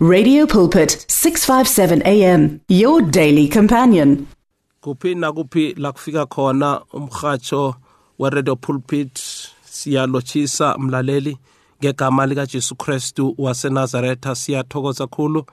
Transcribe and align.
Radio 0.00 0.46
Pulpit 0.46 1.04
657 1.08 2.02
AM 2.06 2.60
your 2.68 3.02
daily 3.02 3.48
companion. 3.48 4.28
kuphi 4.80 5.14
nakuphi 5.14 5.74
la 5.76 5.92
kufika 5.92 6.26
khona 6.26 6.80
umhatsho 6.92 7.74
we-radio 8.18 8.56
pulpit? 8.56 9.18
Siyalochisa 9.64 10.78
mlaleli 10.78 11.36
ngegama 11.82 12.26
likajesu 12.26 12.74
kristu 12.76 13.34
wasenazaretha. 13.38 14.34
Siyathokoza 14.34 15.06
khulu. 15.06 15.44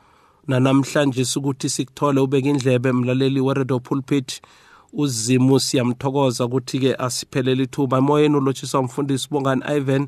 Nanamhlanje 0.47 1.25
ukuthi 1.35 1.69
sikuthole 1.69 2.19
ubeka 2.19 2.49
indlebe 2.49 2.91
mlaleli 2.91 3.41
we-radio 3.41 3.79
pulpit. 3.79 4.41
Uzimu 4.93 5.59
siyamthokoza 5.59 6.45
ukuthi-ke 6.45 6.95
asiphelele 6.95 7.63
ithuba. 7.63 7.97
Emoyeni 7.97 8.35
ulotshiswa 8.37 8.79
umfundisi 8.79 9.27
ubongani 9.31 9.63
ivan 9.77 10.07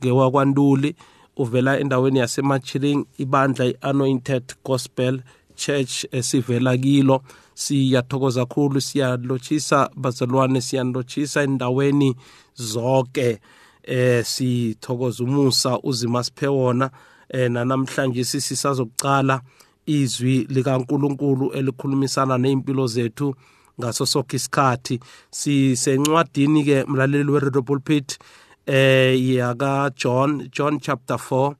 ngewakwantuli. 0.00 0.96
Uvela 1.36 1.80
endaweni 1.80 2.18
yasemachiling 2.18 3.06
ibandla 3.18 3.64
i-anointed 3.66 4.54
gospel 4.64 5.20
church 5.56 6.04
esivela 6.12 6.76
kilo. 6.76 7.22
Siyathokoza 7.54 8.46
kakhulu 8.46 8.80
siyalotshisa 8.80 9.90
bazalwane 9.96 10.60
siyanilotshisa 10.60 11.42
endaweni 11.42 12.16
zonke. 12.54 13.40
Eh 13.82 14.24
sithokoza 14.24 15.24
umusa 15.24 15.78
uzima 15.82 16.24
siphe 16.24 16.46
wona. 16.46 16.90
Eh 17.28 17.50
namhlanje 17.50 18.24
sisisazokucala 18.24 19.40
izwi 19.86 20.46
likaNkuluNkulu 20.50 21.52
elikhulumisana 21.52 22.38
nezimpilo 22.38 22.86
zethu 22.86 23.34
ngaso 23.80 24.06
sonke 24.06 24.36
isikhathi. 24.36 25.00
Sisencwadini 25.30 26.64
ke 26.64 26.84
mlaleli 26.84 27.30
we-radio 27.30 27.62
pulpit 27.62 28.18
eh 28.66 29.14
yaka 29.34 29.90
John 29.96 30.48
John 30.52 30.80
chapter 30.80 31.16
4 31.16 31.54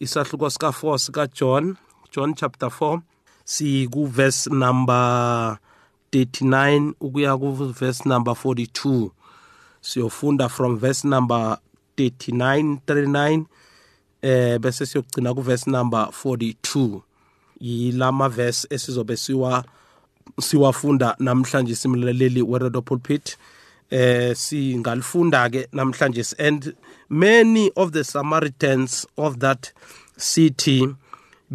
isahluko 0.00 0.50
sika 0.50 0.68
4 0.68 0.98
sika 0.98 1.26
John. 1.26 1.76
John 2.10 2.34
chapter 2.34 2.68
4 2.68 3.00
si 3.44 3.88
ku 3.88 4.06
verse 4.06 4.50
number 4.50 5.56
39 6.12 6.94
ukuya 7.00 7.38
ku 7.40 7.52
verse 7.72 8.04
number 8.04 8.34
42 8.34 9.10
siyofunda 9.80 10.48
from 10.50 10.76
verse 10.78 11.04
number 11.08 11.56
39 11.96 12.78
39 12.86 13.46
eh 14.22 14.58
bese 14.58 14.86
siyogcina 14.86 15.34
ku 15.34 15.40
verse 15.42 15.70
number 15.70 16.10
42 16.12 17.00
yilama 17.60 18.28
verse 18.28 18.66
esizobe 18.70 19.16
siwa 19.16 19.64
siwafunda 20.40 21.16
namhlanje 21.18 21.74
simlaleli 21.74 22.42
we-radio 22.42 22.82
pulpit 22.82 23.36
eh 23.92 24.32
singalifunda 24.34 25.50
ke 25.52 25.68
namhlanje 25.72 26.24
and 26.38 26.74
many 27.10 27.70
of 27.76 27.92
the 27.92 28.04
samaritans 28.04 29.06
of 29.18 29.38
that 29.40 29.72
city 30.16 30.88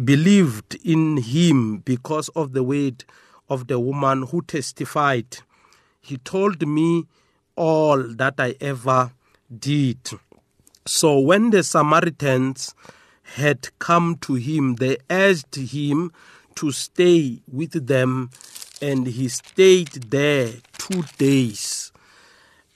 believed 0.04 0.78
in 0.84 1.16
him 1.16 1.78
because 1.84 2.28
of 2.36 2.52
the 2.52 2.62
word 2.62 3.04
of 3.50 3.66
the 3.66 3.80
woman 3.80 4.22
who 4.22 4.42
testified. 4.42 5.38
He 6.00 6.18
told 6.18 6.64
me 6.66 7.06
all 7.56 8.04
that 8.14 8.34
i 8.38 8.54
ever 8.60 9.10
did. 9.58 9.98
So 10.86 11.18
when 11.18 11.50
the 11.50 11.64
samaritans 11.64 12.74
had 13.34 13.68
come 13.80 14.16
to 14.20 14.34
him 14.34 14.76
they 14.76 14.98
urged 15.10 15.56
him 15.56 16.12
to 16.54 16.70
stay 16.70 17.42
with 17.50 17.86
them 17.88 18.30
and 18.80 19.06
he 19.08 19.28
stayed 19.28 20.10
there 20.10 20.52
2 20.78 21.02
days 21.18 21.87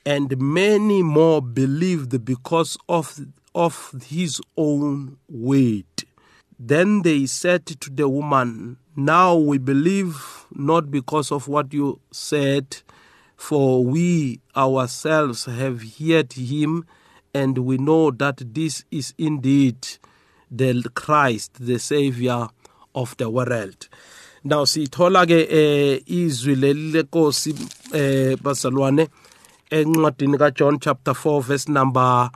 and 0.04 0.38
many 0.38 1.02
more 1.02 1.40
believed 1.42 2.24
because 2.24 2.76
of 2.88 3.18
of 3.54 3.94
his 4.06 4.40
own 4.56 5.16
word 5.28 5.84
then 6.58 7.02
they 7.02 7.26
said 7.26 7.66
to 7.66 7.90
the 7.90 8.08
woman 8.08 8.76
now 8.96 9.34
we 9.34 9.58
believe 9.58 10.46
not 10.52 10.90
because 10.90 11.30
of 11.32 11.48
what 11.48 11.72
you 11.72 12.00
said 12.10 12.76
for 13.36 13.84
we 13.84 14.40
ourselves 14.56 15.46
have 15.46 15.82
heard 15.98 16.32
him 16.34 16.86
and 17.34 17.58
we 17.58 17.78
know 17.78 18.10
that 18.10 18.54
this 18.54 18.84
is 18.90 19.14
indeed 19.18 19.76
the 20.50 20.88
Christ 20.94 21.54
the 21.58 21.78
savior 21.78 22.48
of 22.94 23.16
the 23.16 23.30
world. 23.30 23.88
Now 24.44 24.64
sithola 24.64 25.24
ke 25.26 25.46
eh, 25.50 26.02
izwi 26.06 26.54
leli 26.56 26.92
lenkosi 26.92 27.54
eh 27.94 28.36
bazalwane 28.36 29.08
encwadini 29.72 30.38
kaJohn 30.38 30.78
chapter 30.78 31.14
4 31.14 31.40
verse 31.40 31.72
number 31.72 32.30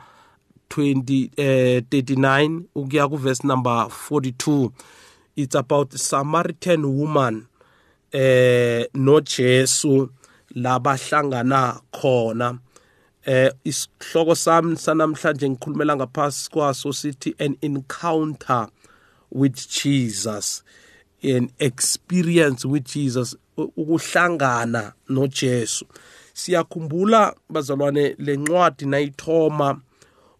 20 0.69 1.29
eh 1.37 1.81
39 1.89 2.61
ukuya 2.75 3.09
ku 3.09 3.17
verse 3.17 3.43
number 3.47 3.87
42 3.89 4.71
it's 5.35 5.55
about 5.55 5.93
Samaritan 5.93 6.85
woman 6.85 7.45
eh 8.11 8.85
noJesu 8.93 10.09
labahlangana 10.55 11.79
khona. 11.91 12.59
Eh 13.25 13.51
isihloko 13.63 14.35
sami 14.35 14.75
sanamhlanje 14.77 15.49
ngikhulumela 15.49 15.95
ngaphasi 15.95 16.49
kwaso 16.49 16.93
sithi 16.93 17.35
an 17.39 17.57
encounter 17.61 18.67
with 19.29 19.69
Jesus 19.69 20.63
an 21.23 21.51
experience 21.59 22.65
with 22.65 22.85
Jesus 22.85 23.35
ukuhlangana 23.57 24.93
noJesu. 25.09 25.85
Siyakhumbula 26.37 27.35
bazalwane 27.49 28.15
lencwadi 28.19 28.85
nayithoma 28.85 29.79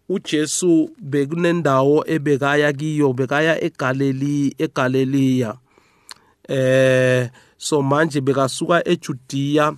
uJesu 0.08 0.90
bekunendawo 0.98 2.04
ebekaya 2.14 2.72
kiyo 2.72 3.12
bekaya 3.12 3.54
eGalilee 3.66 4.52
eGalileya 4.58 5.50
eh 6.48 7.30
so 7.56 7.82
manje 7.82 8.20
bekasuka 8.20 8.88
eJudiya 8.88 9.76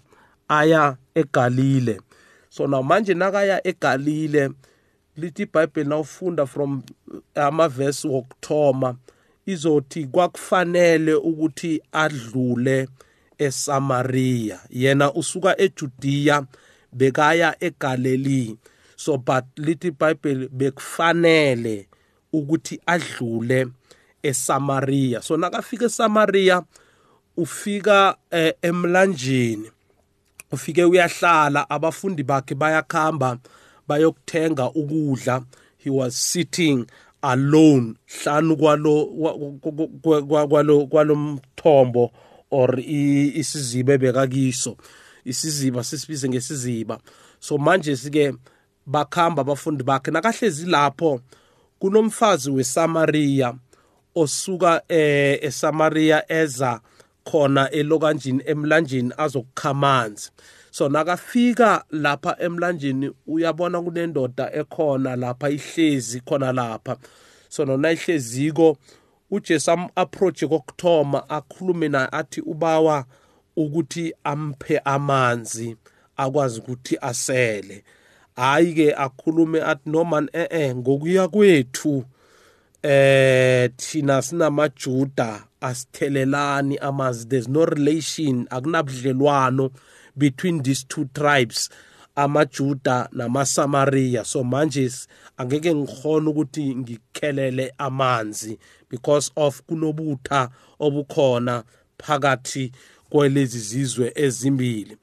aya 0.49 0.97
eGalile. 1.15 2.01
So 2.49 2.67
namanje 2.67 3.15
nakaya 3.15 3.67
eGalile 3.67 4.51
lithi 5.17 5.43
iBhayibheli 5.43 5.89
nawufunda 5.89 6.47
from 6.47 6.83
amavesi 7.35 8.09
wokuthoma 8.09 8.95
izothi 9.47 10.05
kwakufanele 10.05 11.15
ukuthi 11.15 11.83
adlule 11.93 12.89
eSamaria 13.43 14.61
yena 14.71 15.13
usuka 15.13 15.61
eJudiya 15.61 16.47
bekaya 16.93 17.57
eGalilee 17.65 18.57
so 18.97 19.17
but 19.17 19.45
lithi 19.57 19.89
iBhayibheli 19.89 20.49
bekufanele 20.49 21.89
ukuthi 22.33 22.81
adlule 22.87 23.67
eSamaria 24.23 25.23
so 25.23 25.37
nakafika 25.37 25.85
eSamaria 25.85 26.63
ufika 27.37 28.17
eh, 28.31 28.55
emlanjeni. 28.63 29.71
Ufike 30.53 30.85
uyahlala 30.85 31.71
abafundi 31.71 32.23
bakhe 32.23 32.55
bayakhamba 32.55 33.39
bayokuthenga 33.89 34.71
ukudla. 34.71 35.43
He 35.79 35.91
was 35.91 36.33
sitting 36.33 36.87
alone. 37.23 37.95
Hlanu 38.07 38.57
kwalo 38.57 39.05
kwalo 40.29 40.87
kwalomthombo 40.87 42.11
or 42.51 42.81
isiziba 42.81 43.93
ebekakiso 43.93 44.77
isiziba 45.25 45.85
sisibize 45.85 46.29
ngesiziba. 46.29 46.99
So 47.41 47.59
manje 47.59 47.97
sike 47.97 48.35
bakhamba 48.87 49.43
abafundi 49.43 49.85
bakhe 49.85 50.11
nakahlezi 50.11 50.67
lapho 50.67 51.21
kunomfazi 51.79 52.51
weSamaria 52.51 53.55
osuka 54.15 54.83
eh 54.89 55.39
eSamaria 55.43 56.33
eza 56.33 56.81
khona 57.25 57.71
elokanjini 57.71 58.43
emlanjeni 58.47 59.13
azokukhamanzi 59.17 60.31
so 60.71 60.89
nakafika 60.89 61.85
lapha 61.91 62.37
emlanjeni 62.39 63.11
uyabona 63.27 63.83
kunendoda 63.83 64.53
ekhona 64.53 65.17
lapha 65.17 65.51
ihlezi 65.51 66.21
khona 66.21 66.53
lapha. 66.53 66.97
So 67.49 67.65
nona 67.65 67.93
ihleziko 67.93 68.77
uJesu 69.31 69.71
am-approach 69.71 70.45
kokuthoma 70.45 71.29
akhulume 71.29 71.89
naye 71.89 72.09
athi 72.13 72.41
ubawa 72.41 73.05
ukuthi 73.57 74.15
amphe 74.25 74.79
amanzi 74.79 75.77
akwazi 76.17 76.61
ukuthi 76.61 76.99
asele. 77.01 77.85
Hayi 78.37 78.75
ke 78.75 78.95
akhulume 78.95 79.63
athi 79.63 79.91
noma 79.91 80.29
eh 80.33 80.77
ngokuya 80.77 81.29
kwethu 81.29 82.05
eh 82.83 83.71
thina 83.77 84.23
sinamajuda 84.23 85.45
asithelelani 85.61 86.79
amanzi. 86.79 87.29
There's 87.29 87.49
no 87.49 87.65
relation 87.65 88.47
akunabudlelwano 88.51 89.71
between 90.17 90.63
these 90.63 90.85
two 90.85 91.05
tribes. 91.15 91.71
Amajuda 92.17 93.09
namasamariya. 93.13 94.25
So 94.25 94.45
manje 94.45 94.91
angeke 95.37 95.75
ngikhona 95.75 96.31
ukuthi 96.31 96.77
ngikhelele 96.77 97.73
amanzi 97.79 98.59
because 98.91 99.31
of 99.37 99.63
kunobutha 99.63 100.51
obukhona 100.81 101.65
phakathi 101.99 102.73
kwelezi 103.11 103.59
zizwe 103.59 104.13
ezimbili. 104.15 104.97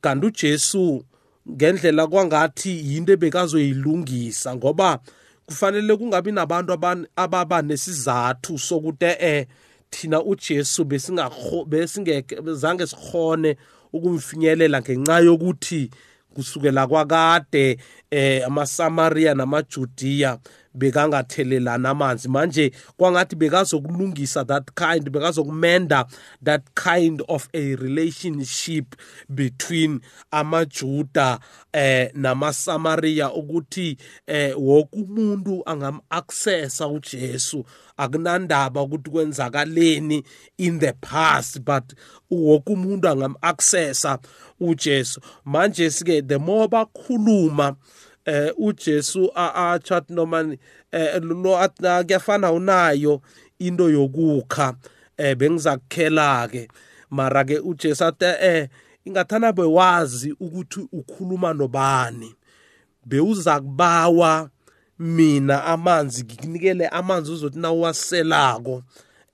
Kanti 0.00 0.26
uJesu 0.26 1.04
ngendlela 1.50 2.06
kwangathi 2.06 2.94
yinto 2.94 3.12
ebekazoyilungisa 3.12 4.56
ngoba 4.56 4.98
kufanele 5.46 5.96
kungabi 5.96 6.32
nabantu 6.32 6.72
ababa 7.16 7.62
nesizathu 7.62 8.58
sokuthi 8.58 9.04
eh 9.18 9.46
thina 9.90 10.22
uJesu 10.22 10.84
besingeke 11.66 12.36
zange 12.52 12.86
sikhone 12.86 13.56
ukumfinyelela 13.92 14.80
ngenxa 14.80 15.18
yokuthi 15.18 15.90
kusukela 16.34 16.86
kwakade 16.86 17.78
eh 18.14 18.46
amaSamaria 18.46 19.34
namaJudiya 19.34 20.38
bekangathelelana 20.74 21.90
amanzi. 21.90 22.28
Manje 22.28 22.72
kwangathi 22.96 23.36
bekazokulungisa 23.36 24.44
that 24.44 24.70
kind 24.74 25.10
bekazokumenda 25.10 26.06
that 26.42 26.62
kind 26.74 27.22
of 27.28 27.48
a 27.54 27.74
relationship 27.76 28.94
between 29.28 30.00
amajuda 30.30 31.38
eh 31.72 32.10
namaSamaria 32.14 33.32
ukuthi 33.32 33.96
eh 34.26 34.54
wonke 34.58 34.96
umuntu 34.96 35.62
angam-accessa 35.66 36.88
uJesu. 36.88 37.64
Akunandaba 37.96 38.82
ukuthi 38.82 39.10
kwenzakaleni 39.10 40.24
in 40.58 40.78
the 40.78 40.92
past 40.92 41.60
but 41.60 41.84
wonke 42.30 42.72
umuntu 42.72 43.08
angam-accessa 43.08 44.18
uJesu. 44.60 45.20
Manje 45.44 45.90
sike 45.90 46.22
the 46.22 46.38
more 46.38 46.68
bakhuluma 46.68 47.76
eh 48.24 48.52
uJesu 48.56 49.30
achat 49.34 50.10
noma 50.10 50.56
eh 50.92 51.22
lo 51.22 51.58
athi 51.58 52.04
kuyafana 52.06 52.52
unayo 52.52 53.20
into 53.58 53.90
yokukha 53.90 54.74
eh 55.16 55.36
bengiza 55.36 55.76
kukhela 55.76 56.48
ke 56.48 56.68
mara 57.10 57.44
ke 57.44 57.58
uJesu 57.58 58.04
athi 58.04 58.24
eh 58.24 58.68
ingathana 59.04 59.52
bewazi 59.52 60.32
ukuthi 60.40 60.88
ukhuluma 60.92 61.52
nobani. 61.54 62.34
Bewuza 63.06 63.60
kubawa 63.60 64.50
mina 64.98 65.64
amanzi 65.64 66.24
ngikunikele 66.24 66.88
amanzi 66.88 67.32
uzothi 67.32 67.58
na 67.58 67.72
uwaselako 67.72 68.82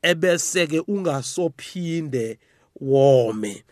ebese 0.02 0.66
ke 0.66 0.82
ungasophinde 0.88 2.38
wome. 2.80 3.64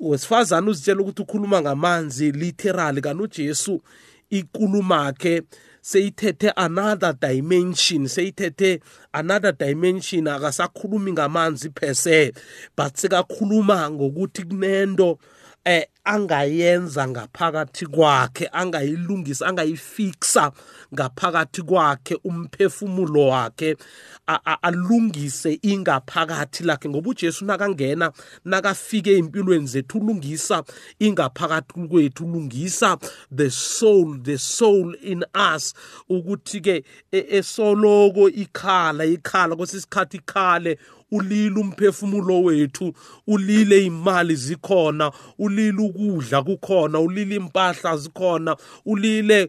Wesifazane 0.00 0.70
uzitshela 0.70 1.00
ukuthi 1.00 1.22
ukhuluma 1.22 1.60
ngamanzi 1.60 2.32
literally 2.32 3.00
kanti 3.00 3.22
uJesu 3.22 3.82
ikulumakhe 4.30 5.42
seyithethe 5.82 6.52
another 6.56 7.12
dimension 7.20 8.08
seyithethe 8.08 8.80
another 9.12 9.52
dimension 9.52 10.28
akasakhulumi 10.28 11.12
ngamanzi 11.12 11.70
phese 11.70 12.32
but 12.76 12.94
sekakhuluma 12.96 13.90
ngokuthi 13.90 14.42
kunento 14.42 15.18
eh 15.64 15.86
angayenza 16.14 17.08
ngaphakathi 17.08 17.86
kwakhe 17.86 18.48
angayilungisa 18.52 19.46
angayifixa 19.46 20.52
ngaphakathi 20.94 21.62
kwakhe 21.62 22.14
umphefumulo 22.24 23.26
wakhe 23.26 23.76
alungise 24.62 25.58
ingaphakathi 25.62 26.64
lakhe. 26.64 26.88
Ngoba 26.88 27.10
uJesu 27.10 27.44
nakangena 27.44 28.12
nakafike 28.44 29.16
empilweni 29.18 29.66
zethu 29.66 29.98
ulungisa 29.98 30.64
ingaphakathi 30.98 31.88
kwethu 31.88 32.24
ulungisa 32.24 32.98
the 33.36 33.50
soul 33.50 34.18
the 34.22 34.38
soul 34.38 34.94
in 35.02 35.24
us. 35.34 35.74
Ukuthi 36.08 36.60
ke 36.60 36.84
e, 37.12 37.26
esoloko 37.38 38.28
ikhala 38.28 39.04
ikhala 39.04 39.56
kwesisikhathi 39.56 40.16
ikhale 40.16 40.78
ulile 41.10 41.60
umphefumulo 41.60 42.42
wethu 42.42 42.92
ulile 43.26 43.84
imali 43.84 44.36
zikhona 44.36 45.12
ulile 45.38 45.82
ukudla 45.82 46.42
kukhona 46.42 47.00
ulile 47.00 47.34
impahla 47.36 47.96
zikhona 47.96 48.56
ulile 48.86 49.48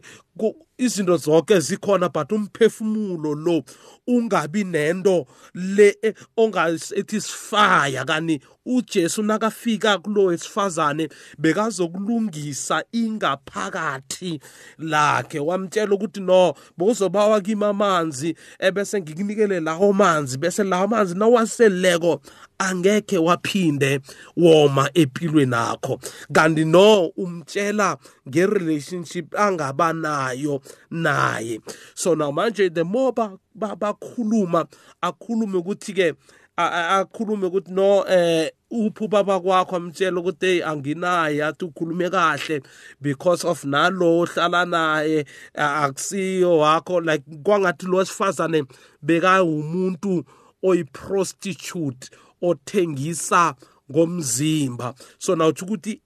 izinto 0.78 1.16
zonke 1.16 1.60
zikhona 1.60 2.08
but 2.08 2.32
umphefumulo 2.32 3.34
lo 3.34 3.62
ungabi 4.06 4.64
nento 4.64 5.26
le 5.54 5.96
ongasethi 6.36 7.20
sifaya 7.20 8.04
kani 8.04 8.40
uJesu 8.66 9.22
nakafika 9.22 9.98
kulo 9.98 10.24
wesifazane 10.24 11.08
bekazokulungisa 11.38 12.84
ingaphakathi 12.92 14.40
lakhe. 14.78 15.38
Wamtshela 15.38 15.94
ukuthi 15.94 16.20
no 16.20 16.54
bokuzobawa 16.76 17.40
kimi 17.40 17.64
amanzi 17.64 18.36
ebese 18.58 19.00
ngikunikele 19.00 19.60
lawo 19.60 19.92
manzi. 19.92 20.38
Bese 20.38 20.64
lawo 20.64 20.86
manzi 20.86 21.14
nawaseleko 21.14 22.20
angeke 22.58 23.18
waphinde 23.18 24.00
woma 24.36 24.90
empilweni 24.94 25.54
akho. 25.54 26.00
Kanti 26.32 26.64
no 26.64 27.06
umtshela 27.16 27.98
ngerelationship 28.28 29.34
angaba 29.34 29.92
nayo 29.92 30.62
naye. 30.90 31.60
So 31.94 32.14
now 32.14 32.30
manje 32.30 32.72
the 32.72 32.84
more 32.84 33.12
bakhuluma 33.54 34.66
akhulume 35.02 35.58
ukuthi 35.58 35.94
ke 35.94 36.14
akhulume 36.56 37.46
ukuthi 37.46 37.72
no 37.72 38.04
eh 38.08 38.50
uphi 38.70 39.04
ubaba 39.04 39.40
kwakho 39.40 39.76
amtshela 39.76 40.20
ukuthi 40.20 40.46
hey 40.46 40.64
anginaye 40.64 41.44
athi 41.44 41.64
ukhulume 41.64 42.10
kahle 42.10 42.62
because 43.00 43.44
of 43.44 43.64
nalo 43.64 44.20
ohlala 44.20 44.64
naye 44.66 45.24
akusiyo 45.54 46.58
wakho. 46.58 47.00
Like 47.00 47.24
kwangathi 47.42 47.86
lo 47.86 48.04
sifazane 48.04 48.64
beka 49.02 49.42
umuntu 49.42 50.24
oyiprostitute 50.62 52.10
othengisa 52.42 53.54
ngomzimba. 53.90 54.94
So 55.18 55.36
nawuthi 55.36 55.64
ukuthi 55.64 56.00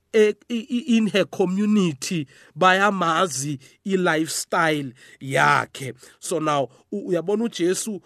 in 0.49 1.09
her 1.09 1.25
community 1.25 2.27
bayamazi 2.59 3.59
i-lifestyle 3.85 4.93
yakhe. 5.21 5.95
So 6.21 6.39
now 6.39 6.69
uyabona 6.93 7.45
uJesu 7.45 8.01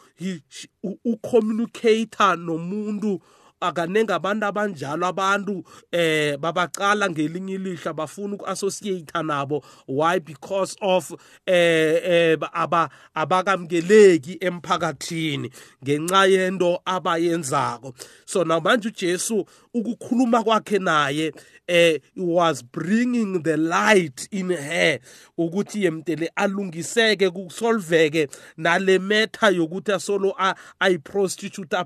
ucommunicator 1.05 2.37
nomuntu 2.37 3.21
akanenge 3.61 4.13
abantu 4.13 4.47
abanjalo 4.47 5.07
abantu 5.07 5.65
eh 5.93 6.37
babaqala 6.39 7.11
ngelinye 7.11 7.55
ilihla 7.55 7.93
bafuna 7.93 8.35
uku-associate 8.35 9.23
nabo. 9.23 9.63
Why? 9.87 10.19
Because 10.19 10.77
of 10.81 11.13
eh, 11.47 12.01
eh 12.03 12.37
aba 12.53 12.89
abakamkeleki 13.15 14.39
emphakathini 14.41 15.51
ngenxa 15.85 16.27
yento 16.27 16.81
abayenzako. 16.85 17.95
So 18.25 18.45
namanje 18.45 18.89
uJesu 18.89 19.47
ukukhuluma 19.75 20.43
kwakhe 20.43 20.79
naye 20.79 21.33
eh 21.67 22.01
was 22.17 22.63
bringing 22.63 23.43
the 23.43 23.57
light 23.57 24.29
in 24.31 24.51
her 24.51 24.99
ukuthi 25.39 25.85
yemtele 25.85 26.31
alungiseke 26.37 27.31
kusolveke 27.31 28.29
nale 28.57 28.99
metha 28.99 29.51
yokuthi 29.51 29.93
asolo 29.93 30.35
ayiprostitute 30.81 31.77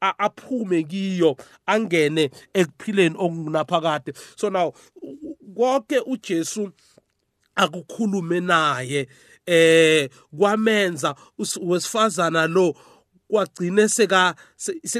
aphume 0.00 0.82
kiyo 0.82 1.36
angene 1.66 2.30
ekuphileni 2.54 3.16
okunaphakade 3.18 4.12
so 4.36 4.50
now 4.50 4.72
konke 5.54 5.98
uJesu 5.98 6.70
akukhulume 7.54 8.40
naye 8.40 9.08
eh 9.46 10.10
kwamenza 10.38 11.14
wesifazana 11.60 12.46
lo 12.46 12.74
kwagcine 13.30 13.88
seka 13.88 14.34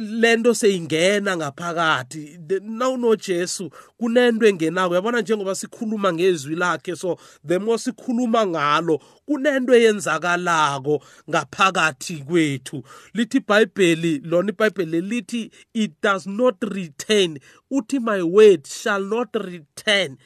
lento 0.00 0.54
seyingena 0.54 1.36
ngaphakathi. 1.36 2.38
Nawunojesu 2.62 3.70
kunento 3.98 4.46
engenako. 4.46 4.92
Uyabona 4.92 5.20
njengoba 5.20 5.54
sikhuluma 5.54 6.12
ngezwi 6.12 6.56
lakhe 6.56 6.96
so 6.96 7.18
the 7.46 7.58
more 7.58 7.78
sikhuluma 7.78 8.46
ngalo 8.46 9.00
kunento 9.26 9.74
eyenzakalako 9.74 11.02
ngaphakathi 11.30 12.16
kwethu. 12.16 12.82
Lithi 13.14 13.36
ibhayibheli 13.36 14.18
lona 14.24 14.52
ibhayibheli 14.52 15.00
lithi 15.00 15.50
it 15.74 15.92
does 16.02 16.26
not 16.26 16.56
return. 16.62 17.38
Uthi 17.70 17.98
my 17.98 18.22
word 18.22 18.66
shall 18.66 19.04
not 19.04 19.28
return 19.34 20.18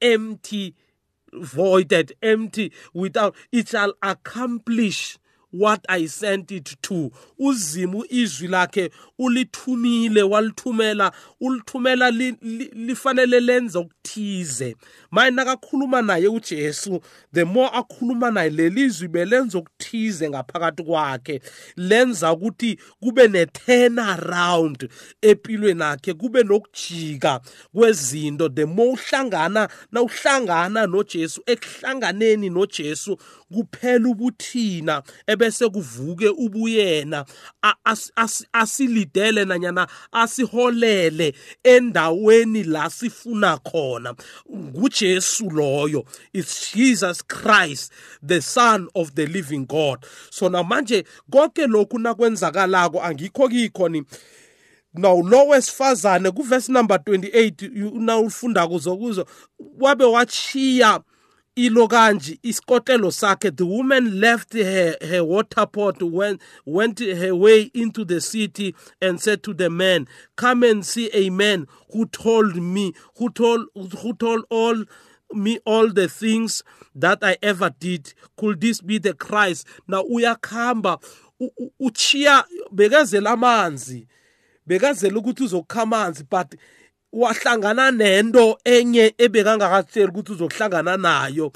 empty 0.00 0.74
voided 1.32 2.16
empty 2.22 2.72
without 2.94 3.34
it 3.52 3.68
shall 3.68 3.92
accomplish 4.02 5.18
what 5.50 5.84
I 5.88 6.06
sent 6.06 6.50
it 6.50 6.76
to. 6.82 7.10
Uzimu 7.38 8.04
izwi 8.08 8.48
lakhe 8.48 8.90
ulithumile 9.18 10.22
walithumela 10.22 11.12
ulithumela 11.40 12.10
lifanele 12.10 13.40
lenze 13.40 13.78
okuthize. 13.78 14.76
Maye 15.10 15.30
nakakhuluma 15.30 16.02
naye 16.02 16.28
uJesu 16.28 17.00
the 17.32 17.44
more 17.44 17.70
akhuluma 17.72 18.30
naye 18.30 18.50
lelizwi 18.50 19.08
belenza 19.08 19.58
okuthize 19.58 20.30
ngaphakathi 20.30 20.82
kwakhe. 20.82 21.40
Lenza 21.76 22.32
ukuthi 22.32 22.78
kube 23.00 23.28
ne 23.28 23.46
turn 23.46 23.98
around 23.98 24.88
empilweni 25.22 25.82
yakhe 25.82 26.14
kube 26.14 26.42
nokujika 26.42 27.40
kwezinto. 27.72 28.48
The 28.48 28.66
more 28.66 28.92
uhlangana 28.92 29.68
na 29.92 30.02
uhlangana 30.02 30.86
noJesu 30.86 31.42
ekuhlanganeni 31.46 32.50
noJesu 32.50 33.18
kuphela 33.52 34.08
ubuthina 34.08 35.02
ebese 35.26 35.68
kuvuke 35.68 36.28
ubuyena. 36.28 37.24
Asilidele 38.52 39.44
nanyana 39.44 39.88
asiholele 40.12 41.34
endaweni 41.64 42.64
la 42.64 42.90
sifuna 42.90 43.58
khona. 43.58 44.14
nguJesu 44.50 45.50
loyo. 45.50 46.04
It's 46.32 46.72
Jesus 46.74 47.22
Christ 47.22 47.92
the 48.22 48.40
son 48.42 48.88
of 48.94 49.14
the 49.14 49.26
living 49.26 49.66
God. 49.66 50.04
So 50.30 50.48
namanje 50.48 51.04
konke 51.30 51.66
lokhu 51.66 51.98
nakwenzakalako 51.98 53.02
angikho 53.02 53.48
kikho 53.48 53.88
ni. 53.88 54.04
Now 54.94 55.20
lo 55.22 55.46
wesifazane 55.48 56.30
kuverse 56.30 56.72
number 56.72 56.96
28 56.96 58.00
nawufunda 58.00 58.66
kuzo 58.68 58.96
kuzo 58.96 59.26
wabe 59.80 60.04
wachiya 60.04 61.00
ilo 61.58 61.88
kanje 61.88 62.38
isikotelo 62.42 63.10
sakhe 63.10 63.50
the 63.50 63.64
woman 63.64 64.20
left 64.20 64.52
her, 64.52 64.96
her 65.00 65.24
water 65.24 65.66
pot 65.66 66.00
went, 66.02 66.40
went 66.64 67.00
her 67.00 67.34
way 67.34 67.62
into 67.74 68.04
the 68.04 68.20
city 68.20 68.74
and 69.02 69.20
said 69.20 69.42
to 69.42 69.52
the 69.52 69.68
man 69.68 70.06
come 70.36 70.62
and 70.62 70.86
see 70.86 71.10
a 71.12 71.30
man 71.30 71.66
who 71.92 72.06
told 72.06 72.54
me 72.56 72.92
who 73.16 73.28
told 73.30 73.66
who 73.74 74.14
told 74.14 74.44
all 74.50 74.84
me 75.32 75.58
all 75.66 75.90
the 75.90 76.08
things 76.08 76.62
that 76.94 77.18
I 77.22 77.36
ever 77.42 77.70
did. 77.78 78.14
Could 78.36 78.62
this 78.62 78.80
be 78.80 78.98
the 78.98 79.12
Christ? 79.12 79.66
Now 79.86 80.04
uyakhamba 80.04 80.98
uchiya 81.80 82.44
bekezela 82.72 83.30
amanzi 83.30 84.06
bekazela 84.66 85.18
ukuthi 85.18 85.48
amanzi 85.68 86.24
but 86.28 86.54
wahlangana 87.12 87.90
nento 87.90 88.58
enye 88.64 89.14
ebekangakatsheli 89.18 90.10
ukuthi 90.10 90.32
uzokuhlangana 90.32 90.96
nayo. 90.96 91.52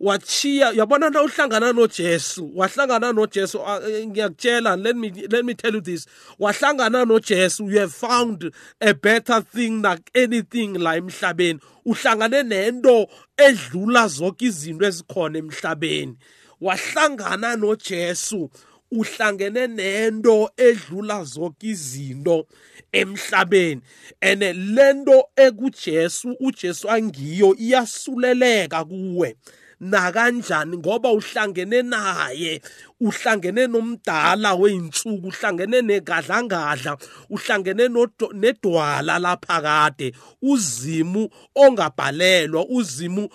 Wachiya 0.00 0.72
yabona 0.72 1.10
na 1.10 1.22
uhlangana 1.22 1.72
noJesu? 1.72 2.50
Wahlangana 2.54 3.12
noJesu 3.12 3.60
ngiyakutshela 4.06 4.76
let 4.76 4.96
me 4.96 5.10
let 5.30 5.44
me 5.44 5.54
tell 5.54 5.74
you 5.74 5.80
this. 5.80 6.06
Wahlangana 6.40 7.04
noJesu 7.04 7.70
you 7.70 7.78
have 7.78 7.92
found 7.92 8.52
a 8.80 8.94
better 8.94 9.40
thing 9.40 9.82
than 9.82 9.98
anything 10.14 10.74
la 10.74 10.96
emhlabeni. 10.96 11.60
Uhlangane 11.86 12.42
nento 12.42 13.06
edlula 13.36 14.08
zonke 14.08 14.46
izinto 14.46 14.84
ezikhona 14.84 15.38
emhlabeni. 15.38 16.16
Wahlangana 16.60 17.56
noJesu. 17.56 18.50
Uhlangene 18.98 19.66
nento 19.66 20.50
edlula 20.56 21.24
zonke 21.24 21.66
izinto 21.72 22.46
emhlabeni. 22.92 23.80
Ene 24.20 24.52
lento 24.52 25.24
ekuJesu 25.36 26.36
uJesu 26.40 26.90
angiyo 26.90 27.54
iyasuleleka 27.58 28.84
kuwe. 28.84 29.36
Nakanjani 29.82 30.78
ngoba 30.78 31.10
uhlangene 31.10 31.82
naye 31.82 32.62
uhlangene 33.00 33.66
nomdala 33.66 34.54
weinsuku 34.54 35.26
uhlangene 35.28 35.82
negadlangadla 35.82 36.96
uhlangene 37.30 37.88
nedwala 38.34 39.18
lapha 39.18 39.58
kade 39.62 40.14
uzimu 40.42 41.28
ongabhalelwa 41.54 42.66
uzimu 42.68 43.28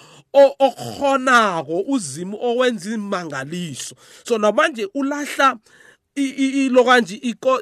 okhonako 0.60 1.84
uzimu 1.88 2.38
owenza 2.42 2.90
imangaliso. 2.90 3.96
So 4.24 4.38
namanje 4.38 4.88
ulahla 4.94 5.58
ilo 6.18 6.84
kanje 6.84 7.16
iko 7.16 7.62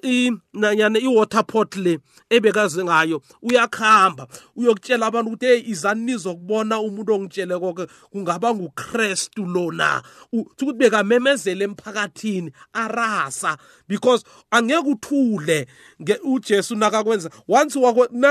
nanyana 0.53 0.99
i-water 0.99 1.43
pot 1.43 1.75
le 1.75 1.99
ebekaze 2.29 2.83
ngayo 2.83 3.21
uyakhamba 3.41 4.27
uyokutshela 4.55 5.07
abantu 5.07 5.31
ukuthi 5.31 5.45
hey 5.45 5.63
izani 5.67 6.05
nizokubona 6.05 6.79
umuntu 6.79 7.13
ongitshele 7.13 7.59
konke 7.59 7.87
kungaba 8.11 8.53
nguKristu 8.55 9.45
lona. 9.45 10.01
Ukuthi 10.31 10.73
bekamemezele 10.73 11.65
emphakathini 11.65 12.51
arasa 12.73 13.57
because 13.87 14.23
angeke 14.51 14.89
uthule 14.89 15.67
uJesu 16.23 16.75
nakakwenza. 16.75 17.29
Once 17.47 17.75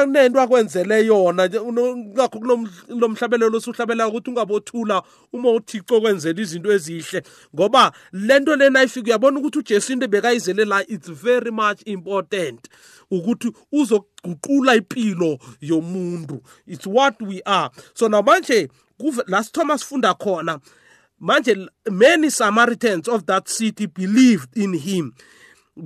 nento 0.06 0.40
akwenzele 0.40 1.06
yona 1.06 1.48
ngakho 1.48 2.38
kulomhlabelelo 2.88 3.56
osuhlabela 3.58 4.08
ukuthi 4.08 4.30
ungabothula 4.30 5.02
uma 5.32 5.50
uThixo 5.50 6.00
kwenzela 6.00 6.40
izinto 6.40 6.72
ezihle 6.72 7.22
ngoba 7.54 7.92
lento 8.12 8.56
lena 8.56 8.82
ifika 8.82 9.06
uyabona 9.06 9.38
ukuthi 9.38 9.58
uJesu 9.58 9.92
into 9.92 10.13
bekayizele 10.14 10.64
la 10.64 10.80
it's 10.88 11.08
very 11.08 11.50
much 11.50 11.82
important 11.86 12.68
ukuthi 13.10 13.52
uzoguqula 13.72 14.76
impilo 14.76 15.38
yomuntu. 15.60 16.40
It's 16.66 16.86
what 16.86 17.20
we 17.22 17.42
are. 17.46 17.70
So 17.94 18.08
namanje 18.08 18.68
la 19.26 19.42
sithoma 19.42 19.78
sifunda 19.78 20.14
khona 20.14 20.60
manje 21.20 21.68
many 21.90 22.30
samaritans 22.30 23.08
of 23.08 23.26
that 23.26 23.48
city 23.48 23.86
believed 23.86 24.56
in 24.56 24.74
him 24.74 25.14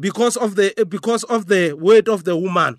because 0.00 0.37
of 0.37 0.56
the 0.56 0.75
because 0.88 1.25
of 1.25 1.47
the 1.47 1.73
word 1.73 2.08
of 2.08 2.25
the 2.25 2.37
woman. 2.37 2.76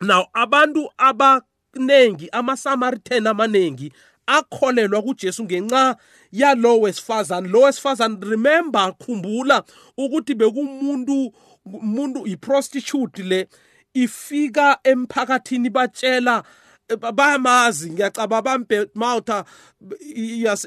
Now 0.00 0.26
abantu 0.34 0.88
abanengi 0.98 2.28
ama-samaritan 2.32 3.26
amanengi 3.26 3.92
akholelwa 4.26 5.02
kuJesu 5.02 5.44
ngenxa 5.44 5.96
yalo 6.32 6.80
wesifazane. 6.80 7.48
Lo 7.48 7.60
wesifazane 7.60 8.16
remember 8.20 8.94
khumbula 8.98 9.64
ukuthi 9.98 10.34
bekumuntu 10.34 11.32
umuntu 11.64 12.26
iprostitute 12.26 13.22
le 13.22 13.48
ifika 13.94 14.78
emphakathini 14.84 15.70
batshela 15.70 16.42
bayamazi 17.14 17.90
ngiyacaba 17.90 18.42
bambe 18.42 18.86
mouth 18.94 19.30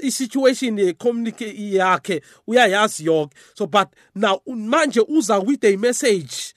i-situation 0.02 0.96
yakhe 1.56 2.22
uyayazi 2.48 3.06
yonke 3.06 3.38
so 3.54 3.68
but 3.68 3.88
now 4.16 4.42
manje 4.48 5.02
uza 5.08 5.40
with 5.40 5.64
a 5.66 5.78
message. 5.78 6.54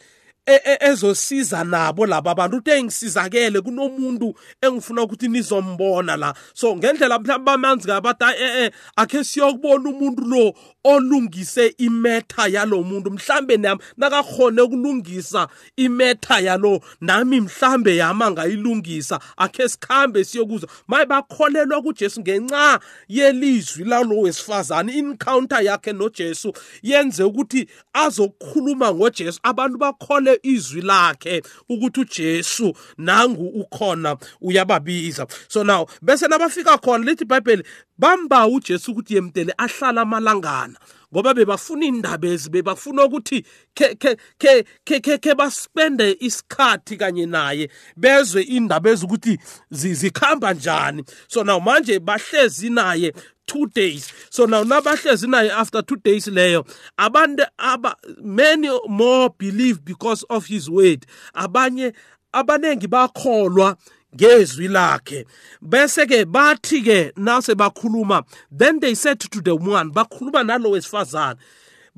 Ezosiza 0.81 1.65
nabo 1.65 2.07
laba 2.07 2.35
bantu. 2.35 2.57
Uthi 2.57 2.71
engisizakele 2.71 3.61
kunomuntu 3.61 4.35
engifuna 4.63 5.03
ukuthi 5.03 5.29
nizombona 5.29 6.17
la. 6.17 6.35
So 6.55 6.77
ngendlela 6.77 7.19
mhlawumbe 7.19 7.45
bamanzi 7.45 7.89
ngabathi 7.89 8.25
eh 8.25 8.65
eh 8.65 8.71
akhe 8.97 9.25
siyokubona 9.25 9.89
umuntu 9.91 10.23
lo 10.23 10.55
olungise 10.85 11.75
imetha 11.79 12.47
yalo 12.49 12.83
muntu. 12.83 13.11
Mhlambe 13.11 13.57
nami 13.57 13.81
nakakhone 13.97 14.63
ukulungisa 14.63 15.49
imetha 15.77 16.41
yalo 16.41 16.81
nami 17.01 17.41
mhlambe 17.41 17.97
yama 17.97 18.31
ngayilungisa 18.31 19.21
akhe 19.37 19.69
sikhambe 19.69 20.25
siyokuzwa 20.25 20.69
maye 20.87 21.07
bakholelwa 21.07 21.83
kuJesu 21.83 22.21
ngenxa 22.21 22.81
yelizwi 23.09 23.85
lalo 23.85 24.21
wesifazane. 24.21 24.93
Encounter 24.99 25.63
yakhe 25.65 25.93
noJesu 25.93 26.53
yenze 26.83 27.23
ukuthi 27.23 27.69
azokukhuluma 27.93 28.95
ngoJesu. 28.95 29.41
Abantu 29.43 29.79
bakhole 29.79 30.40
izwi 30.43 30.81
lakhe 30.81 31.43
ukuthi 31.69 32.01
uJesu 32.01 32.75
nangu 32.99 33.47
ukhona 33.47 34.17
uyababiza. 34.41 35.27
So 35.49 35.63
now 35.63 35.87
bese 36.03 36.29
nabafika 36.29 36.79
khona 36.79 37.05
lithi 37.05 37.25
iBhayibheli 37.25 37.65
bamba 37.99 38.47
uJesu 38.47 38.93
ukuthi 38.93 39.15
yemtele 39.15 39.55
ahlala 39.59 40.01
amalangana 40.01 40.79
ngoba 41.13 41.35
bebafuna 41.35 41.87
indaba 41.87 42.29
ezi 42.29 42.51
bebafuna 42.51 43.05
ukuthi 43.05 43.45
ke 43.75 43.95
ke 43.95 44.17
ke 44.39 44.65
ke 44.85 45.01
ke, 45.01 45.19
ke 45.19 45.35
baspende 45.35 46.17
isikhathi 46.21 46.97
kanye 46.97 47.27
naye 47.27 47.69
bezwe 47.97 48.43
indaba 48.43 48.91
ezukuthi 48.91 49.39
zikhamba 49.71 50.55
njani. 50.55 51.05
So 51.29 51.43
now 51.43 51.61
manje 51.61 51.99
bahlezi 51.99 52.71
naye 52.71 53.13
two 53.51 53.67
days. 53.67 54.13
So 54.31 54.45
now 54.47 54.63
nabahlezi 54.63 55.27
naye 55.27 55.51
after 55.51 55.83
two 55.83 55.97
days 55.97 56.27
leyo 56.27 56.65
abantu 56.97 57.47
aba 57.59 57.97
many 58.23 58.71
more 58.89 59.31
believe 59.31 59.85
because 59.85 60.23
of 60.25 60.47
his 60.47 60.71
word. 60.71 61.05
Abanye 61.35 61.93
abanengi 62.33 62.87
bakholwa 62.87 63.77
ngezwi 64.15 64.69
lakhe. 64.69 65.27
Bese 65.61 66.07
ke 66.07 66.25
bathi 66.25 66.83
ke 66.85 67.13
nase 67.17 67.55
bakhuluma 67.55 68.25
then 68.53 68.79
they 68.79 68.95
said 68.95 69.19
to 69.19 69.41
the 69.41 69.55
one 69.57 69.91
bakhuluma 69.91 70.45
nalo 70.47 70.71
wesifazane 70.71 71.37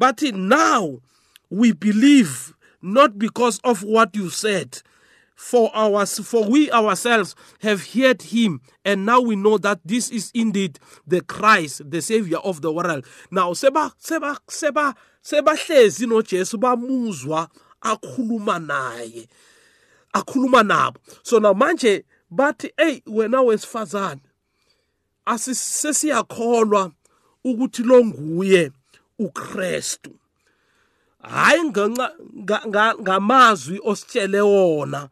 bathi 0.00 0.32
now 0.32 1.00
we 1.50 1.72
believe 1.72 2.54
not 2.80 3.18
because 3.18 3.60
of 3.62 3.82
what 3.82 4.16
you 4.16 4.30
said 4.30 4.80
for 5.34 5.70
us 5.74 6.18
for 6.18 6.48
we 6.48 6.70
ourselves 6.70 7.34
have 7.60 7.92
heard 7.92 8.22
him 8.22 8.60
and 8.84 9.06
now 9.06 9.20
we 9.20 9.36
know 9.36 9.58
that 9.58 9.80
this 9.84 10.10
is 10.10 10.30
indeed 10.34 10.78
the 11.06 11.20
Christ 11.20 11.90
the 11.90 12.02
savior 12.02 12.38
of 12.38 12.62
the 12.62 12.72
world. 12.72 13.06
Now 13.30 13.52
seba 13.52 13.92
seba 13.98 14.38
seba 14.48 14.94
sebahlezi 15.22 16.06
noJesu 16.06 16.58
bamuzwa 16.58 17.48
akhuluma 17.80 18.58
naye 18.58 19.28
akhuluma 20.14 20.62
nabo. 20.62 20.96
So 21.22 21.38
now 21.38 21.54
manje 21.54 22.04
bathi 22.30 22.70
hey 22.76 23.00
wena 23.06 23.42
wesifazane 23.42 24.20
asisesiyakholwa 25.26 26.92
ukuthi 27.44 27.82
lo 27.82 28.04
nguye 28.04 28.72
uKristu 29.18 30.10
hayi 31.22 31.62
ngamazwi 33.00 33.80
ositshele 33.84 34.40
wona 34.40 35.08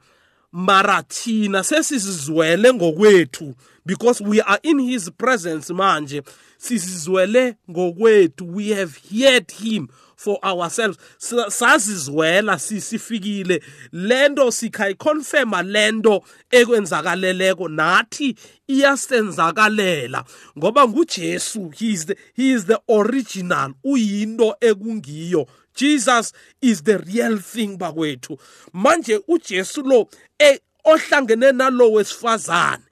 mara 0.52 1.02
thina 1.02 1.64
sesizizwele 1.64 2.74
ngokwethu 2.74 3.54
because 3.86 4.20
we 4.24 4.40
are 4.40 4.58
in 4.62 4.78
his 4.80 5.10
presence 5.10 5.72
manje. 5.72 6.22
Sizizwele 6.58 7.54
ngokwethu 7.70 8.56
we 8.56 8.68
have 8.74 8.98
heard 9.10 9.50
him 9.52 9.88
for 10.20 10.38
ourselves. 10.44 10.98
Sazizwela 11.18 12.58
sisifikile 12.58 13.62
lento 13.92 14.50
sikhayiconfirma 14.50 15.62
lento 15.62 16.22
ekwenzakaleleko 16.50 17.68
nathi 17.68 18.34
iyasenzakalela 18.68 20.24
ngoba 20.58 20.88
nguJesu 20.88 21.70
he 21.78 21.86
is 21.86 22.06
the, 22.06 22.16
he 22.34 22.50
is 22.50 22.66
the 22.66 22.78
original 22.88 23.72
uyinto 23.84 24.54
ekungiyo. 24.60 25.46
Jesus 25.74 26.32
is 26.60 26.82
the 26.82 26.98
real 26.98 27.38
thing 27.38 27.78
bakwethu. 27.78 28.38
Manje 28.74 29.20
uJesu 29.28 29.82
lo 29.82 30.08
e, 30.38 30.60
ohlangene 30.84 31.52
nalo 31.52 31.92
wesifazane 31.92 32.84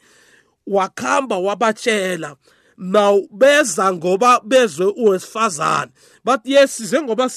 wakhamba 0.67 1.39
wabatshela 1.39 2.37
now 2.79 3.21
beza 3.31 3.93
ngoba 3.93 4.41
bezwe 4.41 4.87
uwesifazane 4.87 5.93
but 6.25 6.41
yes 6.45 6.77
size 6.77 7.03
ngoba 7.03 7.29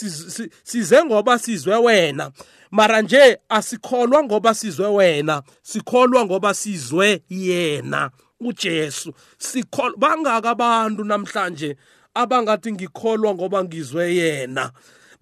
size 0.64 1.04
ngoba 1.06 1.40
sizwe 1.40 1.76
wena. 1.76 2.32
Mara 2.72 3.02
nje 3.02 3.38
asikholwa 3.50 4.24
ngoba 4.24 4.54
sizwe 4.54 4.88
wena 4.88 5.44
sikholwa 5.62 6.26
ngoba 6.26 6.54
sizwe 6.54 7.24
yena 7.30 8.10
uJesu. 8.40 9.14
Sikholwa 9.38 9.98
bangaka 9.98 10.50
abantu 10.50 11.04
namhlanje 11.04 11.78
abangathi 12.14 12.72
ngikholwa 12.72 13.36
ngoba 13.36 13.64
ngizwe 13.64 14.16
yena. 14.16 14.72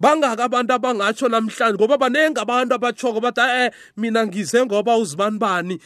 Bangaka 0.00 0.44
abantu 0.44 0.72
abangatsho 0.72 1.28
namhlanje 1.28 1.74
ngoba 1.78 1.98
banenge 1.98 2.40
abantu 2.40 2.74
abachoko 2.74 3.20
bathi 3.20 3.40
eh 3.40 3.70
mina 3.96 4.26
ngize 4.26 4.64
ngoba 4.64 4.96
uzibani 4.96 5.38
bani? 5.38 5.80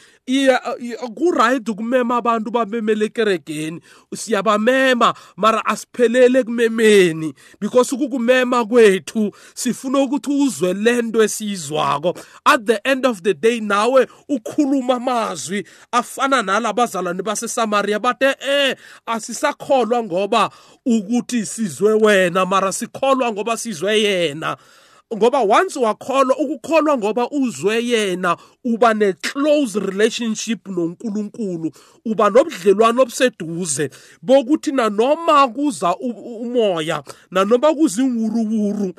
Ku-right 1.15 1.69
ukumema 1.69 2.17
abantu 2.17 2.51
bamemele 2.51 3.05
ekeregeni. 3.05 3.81
Siyabamema 4.15 5.15
mara 5.37 5.67
asiphelele 5.67 6.39
ekumemeni. 6.39 7.35
Because 7.61 7.95
ukukumema 7.95 8.65
kwethu 8.65 9.33
sifuna 9.55 9.99
ukuthi 9.99 10.31
uzwe 10.31 10.75
lento 10.75 11.23
esiyizwako. 11.23 12.15
At 12.45 12.65
the 12.65 12.81
end 12.85 13.07
of 13.07 13.23
the 13.23 13.35
day 13.35 13.61
nawe 13.61 14.07
ukhuluma 14.29 14.95
amazwi 14.95 15.67
afana 15.93 16.43
nalabazalwane 16.43 17.23
baseSamaria 17.23 17.99
bathe 17.99 18.37
eh 18.49 18.77
asisakholwa 19.07 20.03
ngoba 20.03 20.51
ukuthi 20.87 21.47
sizwe 21.47 21.93
wena 21.93 22.47
mara 22.47 22.73
sikholwa 22.73 23.33
ngoba 23.33 23.57
sizwe 23.57 24.04
yena. 24.05 24.57
Ngoba 25.17 25.41
once 25.41 25.79
wakholwa 25.79 26.37
ukukholwa 26.39 26.99
ngoba 26.99 27.31
uzwe 27.31 27.85
yena 27.85 28.37
uba 28.65 28.95
ne 28.95 29.13
close 29.13 29.81
relationship 29.81 30.69
noNkulunkulu 30.69 31.71
uba 32.05 32.31
nobudlelwano 32.31 33.03
obuseduze. 33.03 33.91
Bokuthi 34.23 34.73
nanoma 34.73 35.49
kuza 35.49 35.97
umoya 35.97 37.03
nanoma 37.31 37.75
kuzinwuruwuru 37.75 38.95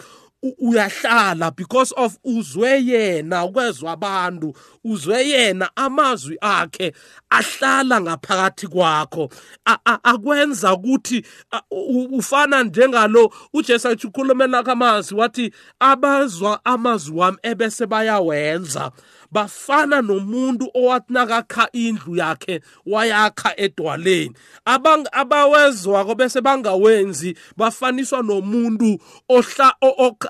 uyahlala 0.60 1.56
because 1.56 1.92
of 1.98 2.18
uzwe 2.24 2.86
yena 2.86 3.48
kwezwa 3.48 3.92
abantu 3.92 4.54
uzwe 4.84 5.28
yena 5.28 5.70
amazwi 5.76 6.38
akhe 6.42 6.94
ahlala 7.30 8.02
ngaphakathi 8.02 8.68
kwakho. 8.68 9.30
Akwenza 10.04 10.74
ukuthi 10.74 11.26
ufana 12.12 12.64
njengalo 12.64 13.34
uJesu 13.54 13.88
athi 13.90 14.08
ukhulumela 14.08 14.66
amazwi 14.66 15.20
wathi 15.20 15.54
abazwa 15.80 16.66
amazwi 16.66 17.18
wami 17.18 17.38
ebese 17.44 17.86
bayawenza. 17.86 18.92
Bafana 19.36 20.02
nomuntu 20.02 20.70
owathi 20.74 21.14
nakakha 21.14 21.70
indlu 21.74 22.16
yakhe 22.16 22.62
wayakha 22.86 23.54
edwaleni. 23.60 24.36
Abawezwako 25.12 26.16
bese 26.16 26.42
bangawenzi 26.42 27.38
bafaniswa 27.58 28.22
nomuntu 28.24 29.00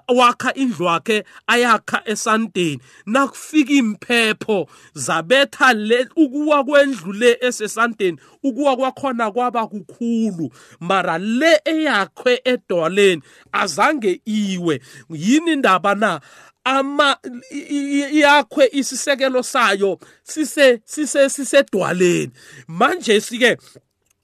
wakha 0.08 0.54
indlu 0.54 0.86
yakhe 0.86 1.24
ayakha 1.48 2.02
esanteni 2.06 2.80
nakufika 3.06 3.74
imphepho 3.74 4.68
zabetha 4.94 5.74
le 5.74 6.08
ukuwa 6.16 6.64
kwendlu 6.64 7.14
le 7.14 7.38
esesanteni 7.42 8.18
ukuwa 8.44 8.76
kwakhona 8.78 9.32
kwaba 9.32 9.68
kukhulu. 9.68 10.50
Mara 10.80 11.18
le 11.18 11.62
eyakhwe 11.66 12.42
edwaleni 12.44 13.22
azange 13.52 14.22
iwe. 14.26 14.82
Yini 15.10 15.52
indaba 15.52 15.96
na? 15.96 16.22
Ama 16.66 17.18
yakhe 18.12 18.70
isisekelo 18.72 19.44
sayo 19.44 20.00
sise 20.24 20.82
sise 20.86 21.30
sisedwaleni. 21.30 22.32
Manje 22.68 23.22
sike 23.22 23.58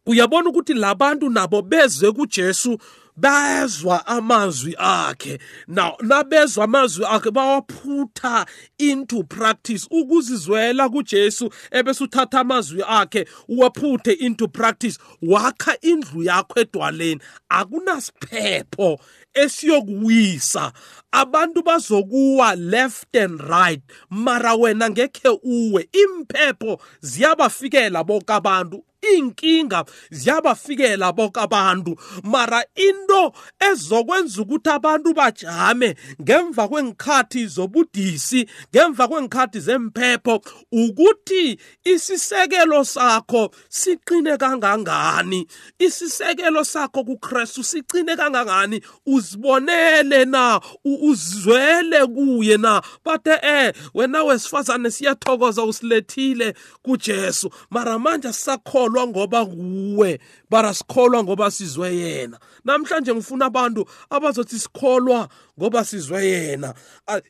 uyabona 0.06 0.50
ukuthi 0.50 0.74
labantu 0.74 1.30
nabo 1.30 1.62
bezwe 1.62 2.12
kuJesu 2.12 2.80
bazwa 3.22 4.08
amazwi 4.08 4.76
akhe. 4.78 5.40
Now 5.68 5.98
nabezwa 6.02 6.64
amazwi 6.64 7.06
akhe 7.06 7.32
bawaphutha 7.32 8.46
into 8.78 9.24
practice. 9.24 9.88
Ukuzizwela 9.92 10.90
kuJesu 10.90 11.50
ebese 11.72 12.04
uthatha 12.04 12.40
amazwi 12.40 12.84
akhe 12.88 13.26
uwaphuthe 13.48 14.12
into 14.12 14.48
practice. 14.48 14.98
Wakha 15.22 15.78
indlu 15.82 16.24
yakho 16.24 16.60
edwaleni. 16.60 17.22
Akunasiphepho 17.50 19.00
esiyokuwisa. 19.34 20.74
Abantu 21.12 21.64
bazokuwa 21.64 22.56
left 22.56 23.16
and 23.16 23.42
right 23.42 23.82
mara 24.10 24.56
wena 24.56 24.90
ngekhe 24.90 25.30
uwe. 25.44 25.90
Imphepho 25.92 26.80
ziyabafikela 27.02 28.04
bonke 28.04 28.34
abantu. 28.34 28.84
Inkinga 29.02 29.86
ziyabafikela 30.12 31.12
bonke 31.14 31.40
abantu 31.40 31.96
mara 32.24 32.64
into 32.76 33.34
ezokwenza 33.60 34.42
ukuthi 34.42 34.70
abantu 34.70 35.14
bajame 35.14 35.96
ngemva 36.22 36.68
kwengikhathi 36.68 37.48
zobudisi 37.48 38.48
ngemva 38.76 39.08
kwengikhathi 39.08 39.60
zemphepho 39.60 40.42
ukuthi 40.72 41.58
isisekelo 41.84 42.84
sakho 42.84 43.52
siqine 43.70 44.38
kangangani? 44.38 45.48
Isisekelo 45.80 46.64
sakho 46.64 47.04
kuKristu 47.04 47.64
siqine 47.64 48.16
kangangani? 48.16 48.82
Uzibonele 49.06 50.26
na? 50.26 50.62
Uzwele 50.86 52.08
kuye 52.08 52.58
na? 52.58 52.82
Bathe 53.06 53.40
eh 53.44 53.74
wena 53.94 54.24
wesifazane 54.24 54.92
siyathokoza 54.92 55.64
usilethile 55.64 56.54
kuJesu. 56.82 57.52
Mara 57.70 58.00
manje 58.00 58.34
sisakholwa 58.34 58.91
sikholwa 58.92 59.08
ngoba 59.08 59.46
kuwe 59.46 60.20
bara 60.50 60.74
sikholwa 60.74 61.24
ngoba 61.24 61.52
sizwe 61.52 61.96
yena. 61.96 62.40
Namhlanje 62.66 63.14
ngifuna 63.14 63.46
abantu 63.46 63.86
abazothi 64.10 64.60
sikholwa 64.60 65.30
ngoba 65.62 65.86
sizwe 65.86 66.26
yena. 66.26 66.74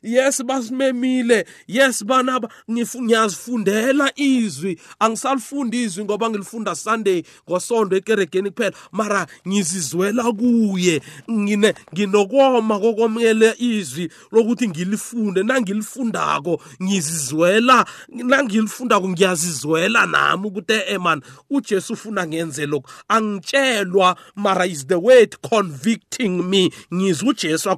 Yes 0.02 0.42
basimemile. 0.42 1.46
Yes 1.66 2.04
bana 2.04 2.40
ngiyazifundela 2.70 4.12
izwi. 4.16 4.80
Angisalifundi 4.98 5.82
izwi 5.82 6.04
ngoba 6.04 6.30
ngilifunda 6.30 6.74
Sunday 6.74 7.22
ngosonto 7.48 7.96
ekeregeni 7.96 8.50
kuphela. 8.50 8.76
Mara 8.92 9.26
ngizizwela 9.48 10.32
kuye. 10.32 11.00
Ngine 11.30 11.74
nginokoma 11.94 12.78
kokomele 12.78 13.54
izwi 13.58 14.08
lokuthi 14.32 14.68
ngilifunde. 14.68 15.42
Nangilifundako 15.42 16.62
ngizizwela 16.82 17.84
nangilifundako 18.08 19.08
ngiyazizwela 19.08 20.06
nami 20.06 20.46
ukuthi 20.46 20.72
eh 20.72 21.00
man 21.00 21.22
uJesu 21.50 21.92
ufuna 21.92 22.26
ngenze 22.26 22.66
lokho 22.66 22.90
angitshelwa 23.08 24.16
mara 24.36 24.66
is 24.66 24.86
the 24.86 24.94
word 24.94 25.36
convicting 25.50 26.42
me. 26.42 26.70
Ngizwe 26.94 27.28
uJesu 27.28 27.70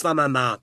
akhulumisana 0.00 0.28
nami 0.28 0.58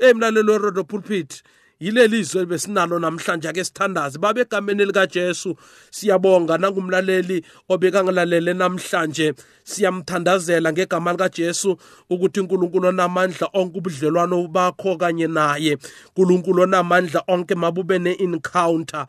emlalelo 0.00 0.52
werodo 0.52 0.84
pulpit 0.84 1.42
yileli 1.80 2.20
izwe 2.20 2.46
besinalo 2.46 2.98
namhlanje 2.98 3.48
ake 3.48 3.64
sithandaze. 3.64 4.18
Babe 4.18 4.40
egameni 4.40 4.84
likaJesu. 4.84 5.56
Siyabonga 5.90 6.58
nangumlaleli 6.58 7.44
obekangilalele 7.68 8.54
namhlanje 8.54 9.34
siyamthandazela 9.64 10.72
ngegama 10.72 11.12
likaJesu 11.12 11.76
ukuthi 12.10 12.40
uNkulunkulu 12.40 12.88
onamandla 12.88 13.48
onke 13.54 13.78
ubudlelwano 13.78 14.48
bakho 14.48 14.96
kanye 14.96 15.26
naye. 15.26 15.78
uNkulunkulu 16.16 16.62
onamandla 16.62 17.22
onke 17.28 17.54
mabube 17.54 17.98
ne-encounter 17.98 19.06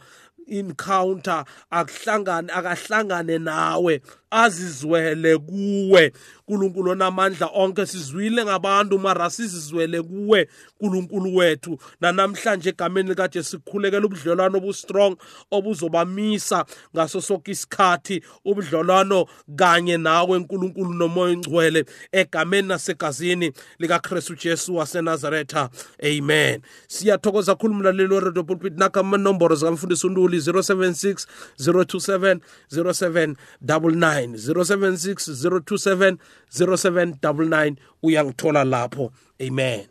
encounter 0.49 1.45
akuhlangane 1.71 2.49
akahlangane 2.51 3.37
nawe. 3.37 4.01
Azizwele 4.31 5.37
kuwe. 5.37 6.11
Nkulunkulu 6.43 6.91
onamandla 6.91 7.49
onke 7.53 7.85
sizwile 7.85 8.45
ngabantu 8.45 8.99
mara 8.99 9.29
sizizwele 9.29 10.01
kuwe 10.01 10.47
nkulunkulu 10.75 11.35
wethu. 11.35 11.77
Nanamhlanje 12.01 12.69
egameni 12.69 13.09
likajesu 13.09 13.49
sikhulekela 13.49 14.05
ubudlelwano 14.05 14.57
obustrong 14.57 15.17
obuzobamisa 15.51 16.65
ngaso 16.95 17.21
sonke 17.21 17.51
isikhathi 17.51 18.23
ubudlelwano 18.45 19.25
kanye 19.55 19.97
nawe 19.97 20.39
nkulunkulu 20.39 20.93
nomoya 20.93 21.33
ongcwele 21.33 21.85
egameni 22.11 22.67
nasegazini 22.67 23.51
likakristu 23.79 24.35
jesu 24.35 24.75
wasenazaretha. 24.75 25.69
Amen. 26.03 26.61
Siyathokoza 26.87 27.55
khulu 27.55 27.73
mlaleli 27.73 28.13
weredio 28.13 28.43
pulpit. 28.43 28.73
Nakha 28.77 28.99
amanomboro 28.99 29.55
zikamfundisi 29.55 30.07
untuli 30.07 30.37
076 30.37 31.25
027 31.59 32.39
07 32.71 33.35
99 33.65 34.18
076 34.27 35.27
027 35.27 36.17
0799 36.51 37.75
uyangithola 38.03 38.63
lapho 38.63 39.11
amen 39.41 39.81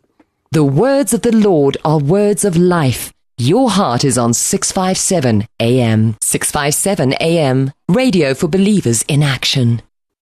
The 0.51 0.63
words 0.63 1.13
of 1.13 1.21
the 1.21 1.31
Lord 1.31 1.77
are 1.85 1.99
words 1.99 2.43
of 2.43 2.57
life. 2.57 3.11
Your 3.37 3.69
heart 3.69 4.03
is 4.03 4.17
on 4.17 4.33
657 4.33 5.45
AM. 5.59 6.15
657 6.21 7.13
AM. 7.21 7.71
Radio 7.87 8.33
for 8.33 8.47
believers 8.49 9.03
in 9.07 9.21
action. 9.21 9.81